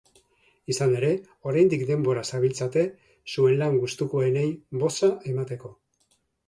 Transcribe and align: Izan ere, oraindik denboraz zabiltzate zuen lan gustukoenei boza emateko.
Izan 0.73 0.95
ere, 1.01 1.09
oraindik 1.51 1.83
denboraz 1.91 2.25
zabiltzate 2.39 2.87
zuen 3.35 3.57
lan 3.63 3.79
gustukoenei 3.87 4.51
boza 4.85 5.17
emateko. 5.35 5.79